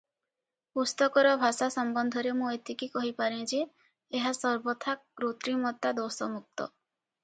[0.77, 3.63] ପୁସ୍ତକର ଭାଷା ସମ୍ବନ୍ଧରେ ମୁଁ ଏତିକି କହିପାରେଁ ଯେ,
[4.21, 6.73] ଏହା ସର୍ବଥା କୃତ୍ରିମତା ଦୋଷମୁକ୍ତ।